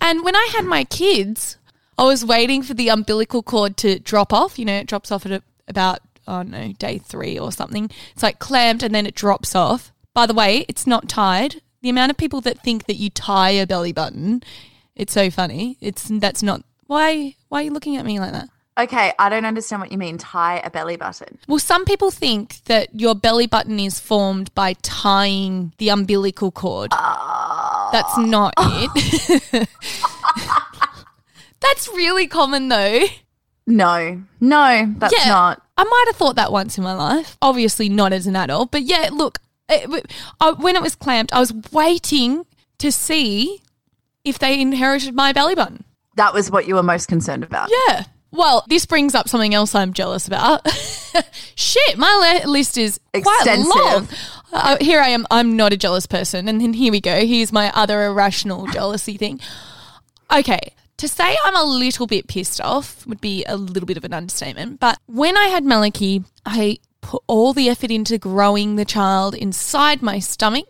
And 0.00 0.24
when 0.24 0.34
I 0.34 0.48
had 0.56 0.64
my 0.64 0.84
kids, 0.84 1.58
I 1.98 2.04
was 2.04 2.24
waiting 2.24 2.62
for 2.62 2.72
the 2.74 2.88
umbilical 2.88 3.42
cord 3.42 3.76
to 3.78 3.98
drop 3.98 4.32
off. 4.32 4.58
You 4.58 4.64
know, 4.64 4.76
it 4.78 4.86
drops 4.86 5.12
off 5.12 5.26
at 5.26 5.32
a, 5.32 5.42
about, 5.68 6.00
I 6.26 6.42
don't 6.42 6.50
know, 6.50 6.72
day 6.72 6.98
three 6.98 7.38
or 7.38 7.52
something. 7.52 7.90
It's 8.12 8.22
like 8.22 8.38
clamped 8.38 8.82
and 8.82 8.94
then 8.94 9.06
it 9.06 9.14
drops 9.14 9.54
off. 9.54 9.92
By 10.14 10.26
the 10.26 10.34
way, 10.34 10.64
it's 10.68 10.86
not 10.86 11.08
tied. 11.08 11.60
The 11.82 11.90
amount 11.90 12.10
of 12.10 12.16
people 12.16 12.40
that 12.42 12.62
think 12.62 12.86
that 12.86 12.96
you 12.96 13.10
tie 13.10 13.50
a 13.50 13.66
belly 13.66 13.92
button, 13.92 14.42
it's 14.94 15.12
so 15.12 15.30
funny. 15.30 15.76
It's 15.80 16.08
that's 16.08 16.42
not 16.42 16.62
why 16.86 17.34
why 17.48 17.60
are 17.60 17.64
you 17.64 17.70
looking 17.70 17.96
at 17.96 18.04
me 18.06 18.18
like 18.18 18.32
that? 18.32 18.48
Okay, 18.78 19.12
I 19.18 19.30
don't 19.30 19.46
understand 19.46 19.80
what 19.80 19.90
you 19.90 19.96
mean. 19.96 20.18
Tie 20.18 20.60
a 20.62 20.68
belly 20.68 20.96
button. 20.96 21.38
Well, 21.48 21.58
some 21.58 21.86
people 21.86 22.10
think 22.10 22.62
that 22.64 22.94
your 22.94 23.14
belly 23.14 23.46
button 23.46 23.80
is 23.80 23.98
formed 23.98 24.54
by 24.54 24.74
tying 24.82 25.72
the 25.78 25.88
umbilical 25.88 26.50
cord. 26.50 26.90
Ah. 26.92 27.88
That's 27.90 28.18
not 28.18 28.52
it. 28.58 29.68
That's 31.60 31.88
really 31.88 32.26
common, 32.26 32.68
though. 32.68 33.04
No, 33.66 34.22
no, 34.40 34.94
that's 34.98 35.12
Yeah. 35.16 35.28
not. 35.28 35.62
I 35.76 35.84
might 35.84 36.04
have 36.06 36.16
thought 36.16 36.36
that 36.36 36.52
once 36.52 36.78
in 36.78 36.84
my 36.84 36.94
life. 36.94 37.36
Obviously, 37.42 37.88
not 37.88 38.12
as 38.12 38.26
an 38.26 38.36
adult. 38.36 38.70
But 38.70 38.82
yeah, 38.82 39.10
look, 39.12 39.38
it, 39.68 40.12
I, 40.40 40.52
when 40.52 40.76
it 40.76 40.82
was 40.82 40.94
clamped, 40.94 41.32
I 41.32 41.40
was 41.40 41.52
waiting 41.72 42.46
to 42.78 42.92
see 42.92 43.60
if 44.24 44.38
they 44.38 44.60
inherited 44.60 45.14
my 45.14 45.32
belly 45.32 45.54
button. 45.54 45.84
That 46.16 46.32
was 46.32 46.50
what 46.50 46.66
you 46.66 46.76
were 46.76 46.82
most 46.82 47.08
concerned 47.08 47.44
about. 47.44 47.70
Yeah. 47.88 48.04
Well, 48.32 48.64
this 48.68 48.86
brings 48.86 49.14
up 49.14 49.28
something 49.28 49.54
else 49.54 49.74
I'm 49.74 49.92
jealous 49.92 50.26
about. 50.26 50.66
Shit, 51.54 51.96
my 51.98 52.40
le- 52.44 52.48
list 52.50 52.76
is 52.78 52.98
quite 53.12 53.44
long. 53.58 54.08
Uh, 54.52 54.76
here 54.80 55.00
I 55.00 55.08
am. 55.08 55.26
I'm 55.30 55.56
not 55.56 55.72
a 55.72 55.76
jealous 55.76 56.06
person, 56.06 56.48
and 56.48 56.60
then 56.60 56.72
here 56.72 56.92
we 56.92 57.00
go. 57.00 57.24
Here's 57.26 57.52
my 57.52 57.70
other 57.74 58.04
irrational 58.04 58.66
jealousy 58.68 59.16
thing. 59.16 59.40
Okay, 60.32 60.74
to 60.98 61.08
say 61.08 61.36
I'm 61.44 61.56
a 61.56 61.64
little 61.64 62.06
bit 62.06 62.26
pissed 62.26 62.60
off 62.60 63.06
would 63.06 63.20
be 63.20 63.44
a 63.44 63.56
little 63.56 63.86
bit 63.86 63.96
of 63.96 64.04
an 64.04 64.14
understatement. 64.14 64.80
But 64.80 64.98
when 65.06 65.36
I 65.36 65.46
had 65.46 65.64
Maliki, 65.64 66.24
I 66.44 66.78
put 67.00 67.22
all 67.26 67.52
the 67.52 67.68
effort 67.68 67.90
into 67.90 68.18
growing 68.18 68.76
the 68.76 68.84
child 68.84 69.34
inside 69.34 70.02
my 70.02 70.18
stomach, 70.18 70.66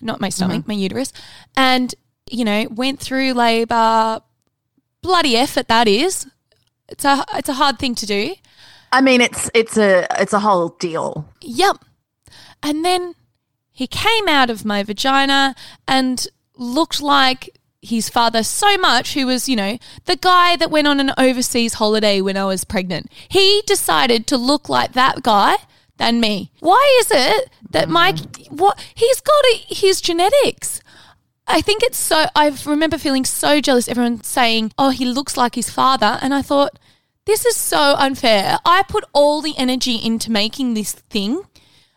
not 0.00 0.20
my 0.20 0.28
stomach, 0.28 0.62
mm-hmm. 0.62 0.70
my 0.70 0.76
uterus, 0.76 1.12
and 1.56 1.94
you 2.30 2.44
know 2.44 2.66
went 2.70 3.00
through 3.00 3.32
labour. 3.32 4.20
Bloody 5.02 5.36
effort 5.36 5.68
that 5.68 5.86
is. 5.86 6.26
It's 6.88 7.04
a 7.04 7.24
it's 7.34 7.48
a 7.48 7.54
hard 7.54 7.78
thing 7.78 7.94
to 7.96 8.06
do. 8.06 8.34
I 8.92 9.00
mean, 9.00 9.20
it's 9.20 9.50
it's 9.54 9.76
a 9.76 10.06
it's 10.18 10.32
a 10.32 10.40
whole 10.40 10.68
deal. 10.68 11.28
Yep. 11.40 11.84
And 12.62 12.84
then 12.84 13.14
he 13.72 13.88
came 13.88 14.28
out 14.28 14.50
of 14.50 14.64
my 14.64 14.84
vagina 14.84 15.56
and 15.88 16.26
looked 16.56 17.02
like 17.02 17.58
his 17.84 18.08
father 18.08 18.42
so 18.42 18.76
much, 18.78 19.14
who 19.14 19.26
was, 19.26 19.48
you 19.48 19.56
know, 19.56 19.78
the 20.06 20.16
guy 20.16 20.56
that 20.56 20.70
went 20.70 20.86
on 20.86 21.00
an 21.00 21.12
overseas 21.18 21.74
holiday 21.74 22.20
when 22.20 22.36
I 22.36 22.44
was 22.44 22.64
pregnant. 22.64 23.10
He 23.28 23.62
decided 23.66 24.26
to 24.28 24.36
look 24.36 24.68
like 24.68 24.92
that 24.92 25.22
guy 25.22 25.56
than 25.98 26.20
me. 26.20 26.50
Why 26.60 26.98
is 27.00 27.10
it 27.10 27.50
that 27.70 27.88
my 27.88 28.12
mm-hmm. 28.12 28.56
what 28.56 28.84
he's 28.94 29.20
got 29.20 29.44
a, 29.52 29.74
his 29.74 30.00
genetics? 30.00 30.80
I 31.46 31.60
think 31.60 31.82
it's 31.82 31.98
so. 31.98 32.26
I 32.34 32.56
remember 32.64 32.98
feeling 32.98 33.24
so 33.24 33.60
jealous. 33.60 33.88
Everyone 33.88 34.22
saying, 34.22 34.72
"Oh, 34.78 34.90
he 34.90 35.04
looks 35.04 35.36
like 35.36 35.54
his 35.54 35.70
father," 35.70 36.18
and 36.22 36.32
I 36.32 36.42
thought, 36.42 36.78
"This 37.26 37.44
is 37.44 37.56
so 37.56 37.94
unfair." 37.98 38.58
I 38.64 38.82
put 38.88 39.04
all 39.12 39.42
the 39.42 39.54
energy 39.58 39.96
into 39.96 40.30
making 40.30 40.72
this 40.72 40.92
thing, 40.92 41.42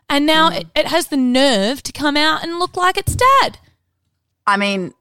and 0.10 0.26
now 0.26 0.50
mm. 0.50 0.60
it, 0.60 0.68
it 0.76 0.88
has 0.88 1.08
the 1.08 1.18
nerve 1.18 1.82
to 1.84 1.94
come 1.94 2.18
out 2.18 2.44
and 2.44 2.60
look 2.60 2.76
like 2.76 2.98
its 2.98 3.16
dad. 3.16 3.60
I 4.46 4.58
mean, 4.58 4.94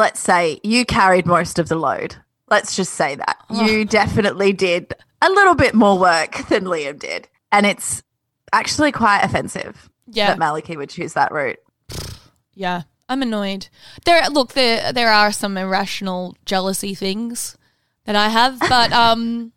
let's 0.00 0.18
say 0.20 0.58
you 0.64 0.84
carried 0.84 1.26
most 1.26 1.58
of 1.58 1.68
the 1.68 1.76
load. 1.76 2.16
Let's 2.48 2.74
just 2.74 2.94
say 2.94 3.14
that. 3.14 3.36
You 3.50 3.84
definitely 3.84 4.52
did 4.52 4.92
a 5.22 5.28
little 5.28 5.54
bit 5.54 5.74
more 5.74 5.98
work 5.98 6.48
than 6.48 6.64
Liam 6.64 6.98
did. 6.98 7.28
And 7.52 7.64
it's 7.66 8.02
actually 8.52 8.90
quite 8.92 9.20
offensive 9.22 9.88
Yeah, 10.08 10.34
that 10.34 10.38
Maliki 10.38 10.76
would 10.76 10.90
choose 10.90 11.12
that 11.12 11.30
route. 11.32 11.58
yeah. 12.54 12.82
I'm 13.08 13.22
annoyed. 13.22 13.68
There, 14.04 14.22
look, 14.30 14.52
there 14.52 14.92
there 14.92 15.10
are 15.10 15.32
some 15.32 15.56
irrational 15.58 16.36
jealousy 16.46 16.94
things 16.94 17.56
that 18.04 18.14
I 18.14 18.28
have, 18.28 18.60
but 18.68 18.92
um, 18.92 19.52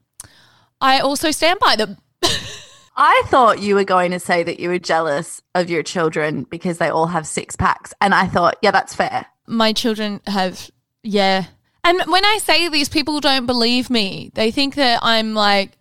I 0.81 0.99
also 0.99 1.29
stand 1.29 1.59
by 1.59 1.75
them. 1.75 1.97
I 2.97 3.23
thought 3.27 3.59
you 3.61 3.75
were 3.75 3.83
going 3.83 4.09
to 4.11 4.19
say 4.19 4.41
that 4.43 4.59
you 4.59 4.69
were 4.69 4.79
jealous 4.79 5.41
of 5.53 5.69
your 5.69 5.83
children 5.83 6.43
because 6.49 6.79
they 6.79 6.89
all 6.89 7.05
have 7.07 7.27
six 7.27 7.55
packs. 7.55 7.93
And 8.01 8.13
I 8.15 8.25
thought, 8.27 8.57
yeah, 8.63 8.71
that's 8.71 8.95
fair. 8.95 9.27
My 9.47 9.73
children 9.73 10.21
have 10.27 10.69
yeah. 11.03 11.45
And 11.83 12.01
when 12.07 12.25
i 12.25 12.39
say 12.41 12.69
these 12.69 12.89
people 12.89 13.19
don't 13.19 13.45
believe 13.45 13.89
me. 13.89 14.31
They 14.33 14.51
think 14.51 14.75
that 14.75 14.99
i'm 15.01 15.33
like 15.33 15.71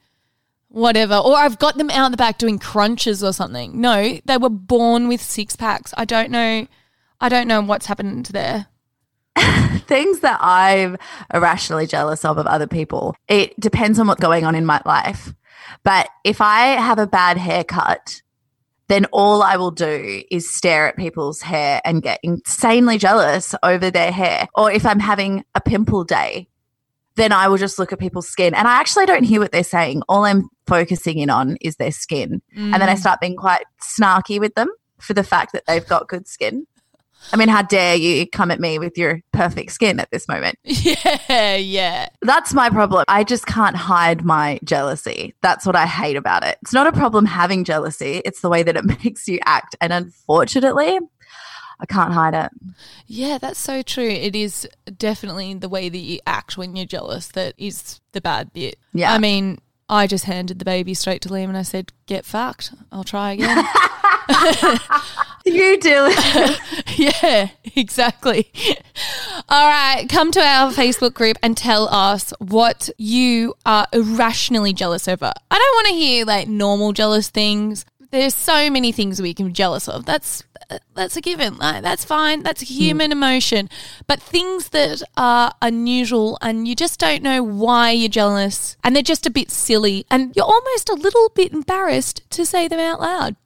whatever 0.68 1.16
or 1.16 1.36
i've 1.36 1.58
got 1.58 1.76
them 1.76 1.90
out 1.90 2.10
the 2.10 2.16
back 2.16 2.38
doing 2.38 2.58
crunches 2.58 3.22
or 3.22 3.32
something. 3.32 3.80
No 3.80 4.18
they 4.24 4.36
were 4.36 4.50
born 4.50 5.08
with 5.08 5.22
six 5.22 5.56
packs. 5.56 5.94
I 5.96 6.04
don't 6.04 6.30
know 6.30 6.66
i 7.20 7.28
don't 7.28 7.48
know 7.48 7.60
what's 7.60 7.86
happened 7.86 8.26
there. 8.26 8.66
Things 9.86 10.20
that 10.20 10.38
I'm 10.40 10.98
irrationally 11.32 11.86
jealous 11.86 12.24
of 12.24 12.38
of 12.38 12.46
other 12.46 12.66
people. 12.66 13.16
It 13.28 13.58
depends 13.58 13.98
on 13.98 14.06
what's 14.06 14.20
going 14.20 14.44
on 14.44 14.54
in 14.54 14.66
my 14.66 14.80
life. 14.84 15.34
But 15.84 16.08
if 16.24 16.40
I 16.40 16.66
have 16.80 16.98
a 16.98 17.06
bad 17.06 17.38
haircut, 17.38 18.21
then 18.92 19.06
all 19.06 19.42
I 19.42 19.56
will 19.56 19.70
do 19.70 20.22
is 20.30 20.54
stare 20.54 20.86
at 20.86 20.96
people's 20.96 21.40
hair 21.40 21.80
and 21.82 22.02
get 22.02 22.20
insanely 22.22 22.98
jealous 22.98 23.54
over 23.62 23.90
their 23.90 24.12
hair. 24.12 24.48
Or 24.54 24.70
if 24.70 24.84
I'm 24.84 25.00
having 25.00 25.44
a 25.54 25.62
pimple 25.62 26.04
day, 26.04 26.46
then 27.16 27.32
I 27.32 27.48
will 27.48 27.56
just 27.56 27.78
look 27.78 27.92
at 27.92 27.98
people's 27.98 28.28
skin 28.28 28.54
and 28.54 28.68
I 28.68 28.72
actually 28.72 29.06
don't 29.06 29.24
hear 29.24 29.40
what 29.40 29.50
they're 29.50 29.64
saying. 29.64 30.02
All 30.10 30.24
I'm 30.24 30.48
focusing 30.66 31.18
in 31.18 31.30
on 31.30 31.56
is 31.62 31.76
their 31.76 31.90
skin. 31.90 32.42
And 32.54 32.74
then 32.74 32.88
I 32.88 32.94
mm. 32.94 32.98
start 32.98 33.20
being 33.20 33.36
quite 33.36 33.64
snarky 33.80 34.38
with 34.38 34.54
them 34.54 34.68
for 34.98 35.14
the 35.14 35.24
fact 35.24 35.52
that 35.54 35.64
they've 35.66 35.86
got 35.86 36.08
good 36.08 36.28
skin. 36.28 36.66
I 37.32 37.36
mean, 37.36 37.48
how 37.48 37.62
dare 37.62 37.94
you 37.96 38.26
come 38.26 38.50
at 38.50 38.60
me 38.60 38.78
with 38.78 38.96
your 38.98 39.20
perfect 39.32 39.72
skin 39.72 40.00
at 40.00 40.10
this 40.10 40.28
moment? 40.28 40.58
yeah 40.64 41.56
yeah 41.56 42.08
That's 42.22 42.52
my 42.54 42.68
problem. 42.70 43.04
I 43.08 43.24
just 43.24 43.46
can't 43.46 43.76
hide 43.76 44.24
my 44.24 44.58
jealousy. 44.64 45.34
That's 45.42 45.64
what 45.66 45.76
I 45.76 45.86
hate 45.86 46.16
about 46.16 46.44
it. 46.44 46.58
It's 46.62 46.72
not 46.72 46.86
a 46.86 46.92
problem 46.92 47.24
having 47.26 47.64
jealousy, 47.64 48.22
it's 48.24 48.40
the 48.40 48.48
way 48.48 48.62
that 48.62 48.76
it 48.76 48.84
makes 49.04 49.28
you 49.28 49.38
act. 49.44 49.76
And 49.80 49.92
unfortunately, 49.92 50.98
I 51.80 51.86
can't 51.86 52.12
hide 52.12 52.34
it. 52.34 52.50
yeah 53.06 53.38
that's 53.38 53.58
so 53.58 53.82
true 53.82 54.08
it 54.08 54.36
is 54.36 54.68
definitely 54.98 55.52
the 55.54 55.68
way 55.68 55.88
that 55.88 55.98
you 55.98 56.20
act 56.26 56.56
when 56.56 56.76
you're 56.76 56.86
jealous 56.86 57.26
that 57.28 57.54
is 57.58 58.00
the 58.12 58.20
bad 58.20 58.52
bit 58.52 58.76
Yeah. 58.92 59.12
i 59.12 59.18
mean 59.18 59.58
i 59.88 60.06
just 60.06 60.24
handed 60.24 60.58
the 60.58 60.64
baby 60.64 60.94
straight 60.94 61.20
to 61.22 61.28
liam 61.28 61.44
and 61.48 61.56
i 61.56 61.62
said 61.62 61.92
get 62.06 62.24
fucked 62.24 62.72
i'll 62.90 63.04
try 63.04 63.32
again 63.32 63.64
You 65.44 65.78
do. 65.80 66.06
it. 66.08 66.60
Yeah, 66.98 67.48
exactly. 67.74 68.52
All 69.48 69.66
right, 69.66 70.06
come 70.08 70.30
to 70.32 70.40
our 70.40 70.70
Facebook 70.70 71.14
group 71.14 71.36
and 71.42 71.56
tell 71.56 71.88
us 71.88 72.32
what 72.38 72.90
you 72.98 73.54
are 73.66 73.86
irrationally 73.92 74.72
jealous 74.72 75.08
over. 75.08 75.32
I 75.50 75.58
don't 75.58 75.74
want 75.74 75.88
to 75.88 75.94
hear 75.94 76.24
like 76.26 76.48
normal 76.48 76.92
jealous 76.92 77.28
things. 77.30 77.84
There's 78.12 78.34
so 78.34 78.68
many 78.68 78.92
things 78.92 79.22
we 79.22 79.32
can 79.32 79.46
be 79.46 79.52
jealous 79.52 79.88
of. 79.88 80.04
That's 80.04 80.44
that's 80.94 81.16
a 81.16 81.20
given. 81.20 81.56
Like, 81.56 81.82
that's 81.82 82.04
fine. 82.04 82.42
That's 82.42 82.62
a 82.62 82.66
human 82.66 83.10
emotion. 83.10 83.68
But 84.06 84.20
things 84.20 84.68
that 84.68 85.02
are 85.16 85.52
unusual 85.62 86.38
and 86.42 86.68
you 86.68 86.74
just 86.74 87.00
don't 87.00 87.22
know 87.22 87.42
why 87.42 87.90
you're 87.90 88.08
jealous 88.10 88.76
and 88.84 88.94
they're 88.94 89.02
just 89.02 89.26
a 89.26 89.30
bit 89.30 89.50
silly 89.50 90.04
and 90.10 90.34
you're 90.36 90.44
almost 90.44 90.88
a 90.90 90.94
little 90.94 91.30
bit 91.30 91.52
embarrassed 91.52 92.22
to 92.30 92.44
say 92.44 92.68
them 92.68 92.80
out 92.80 93.00
loud. 93.00 93.36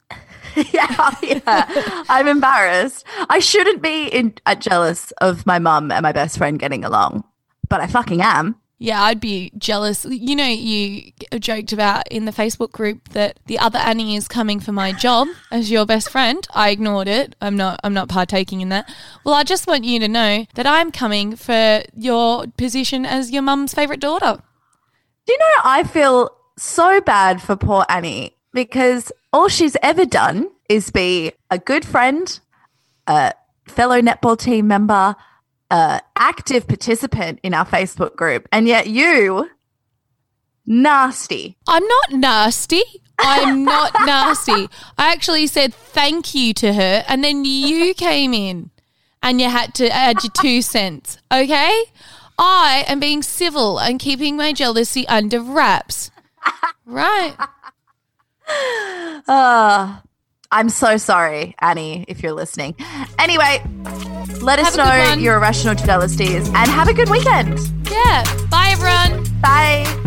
yeah, 0.73 1.11
yeah. 1.21 2.03
I'm 2.09 2.27
embarrassed. 2.27 3.05
I 3.29 3.39
shouldn't 3.39 3.81
be 3.81 4.07
in, 4.07 4.33
uh, 4.45 4.55
jealous 4.55 5.11
of 5.21 5.45
my 5.45 5.59
mum 5.59 5.91
and 5.91 6.03
my 6.03 6.11
best 6.11 6.37
friend 6.37 6.59
getting 6.59 6.83
along, 6.83 7.23
but 7.69 7.79
I 7.79 7.87
fucking 7.87 8.21
am. 8.21 8.55
Yeah, 8.79 9.01
I'd 9.01 9.19
be 9.19 9.51
jealous. 9.57 10.05
You 10.05 10.35
know, 10.35 10.45
you 10.45 11.11
joked 11.39 11.73
about 11.73 12.07
in 12.09 12.25
the 12.25 12.31
Facebook 12.31 12.71
group 12.71 13.09
that 13.09 13.39
the 13.47 13.57
other 13.57 13.79
Annie 13.79 14.15
is 14.15 14.27
coming 14.27 14.59
for 14.59 14.71
my 14.71 14.91
job 14.91 15.27
as 15.51 15.71
your 15.71 15.85
best 15.87 16.11
friend. 16.11 16.47
I 16.53 16.69
ignored 16.69 17.07
it. 17.07 17.35
I'm 17.41 17.57
not. 17.57 17.79
I'm 17.83 17.95
not 17.95 18.07
partaking 18.07 18.61
in 18.61 18.69
that. 18.69 18.87
Well, 19.23 19.33
I 19.33 19.43
just 19.43 19.65
want 19.65 19.83
you 19.83 19.99
to 19.99 20.07
know 20.07 20.45
that 20.53 20.67
I'm 20.67 20.91
coming 20.91 21.35
for 21.35 21.81
your 21.95 22.45
position 22.55 23.03
as 23.03 23.31
your 23.31 23.41
mum's 23.41 23.73
favorite 23.73 23.99
daughter. 23.99 24.43
Do 25.25 25.33
you 25.33 25.39
know, 25.39 25.61
I 25.63 25.83
feel 25.83 26.29
so 26.57 27.01
bad 27.01 27.41
for 27.41 27.55
poor 27.55 27.83
Annie 27.89 28.37
because 28.53 29.11
all 29.33 29.47
she's 29.47 29.75
ever 29.81 30.05
done 30.05 30.49
is 30.69 30.91
be 30.91 31.31
a 31.49 31.57
good 31.57 31.83
friend, 31.83 32.39
a 33.07 33.33
fellow 33.67 34.01
netball 34.01 34.37
team 34.37 34.67
member, 34.67 35.15
a 35.69 36.01
active 36.15 36.67
participant 36.67 37.39
in 37.43 37.53
our 37.53 37.65
Facebook 37.65 38.15
group, 38.15 38.47
and 38.51 38.67
yet 38.67 38.87
you 38.87 39.49
nasty. 40.65 41.57
I'm 41.67 41.87
not 41.87 42.11
nasty. 42.11 42.83
I'm 43.19 43.63
not 43.63 43.93
nasty. 44.05 44.69
I 44.97 45.11
actually 45.11 45.47
said 45.47 45.73
thank 45.73 46.35
you 46.35 46.53
to 46.55 46.73
her, 46.73 47.03
and 47.07 47.23
then 47.23 47.45
you 47.45 47.93
came 47.95 48.33
in 48.33 48.71
and 49.23 49.41
you 49.41 49.49
had 49.49 49.73
to 49.75 49.89
add 49.89 50.23
your 50.23 50.31
two 50.31 50.61
cents. 50.61 51.17
Okay? 51.31 51.83
I 52.37 52.85
am 52.87 52.99
being 52.99 53.23
civil 53.23 53.79
and 53.79 53.99
keeping 53.99 54.37
my 54.37 54.53
jealousy 54.53 55.07
under 55.07 55.41
wraps. 55.41 56.11
Right. 56.89 57.35
Uh, 59.27 59.97
I'm 60.51 60.69
so 60.69 60.97
sorry, 60.97 61.55
Annie, 61.59 62.05
if 62.07 62.23
you're 62.23 62.33
listening. 62.33 62.75
Anyway, 63.19 63.61
let 64.41 64.59
us 64.59 64.75
Have 64.75 65.09
good 65.09 65.17
know 65.17 65.21
your 65.21 65.35
irrational 65.37 65.75
jealousies 65.75 66.47
and 66.47 66.69
have 66.69 66.87
a 66.87 66.93
good 66.93 67.09
weekend. 67.09 67.59
Yeah. 67.89 68.23
Bye, 68.49 68.69
everyone. 68.71 69.25
Bye. 69.41 70.06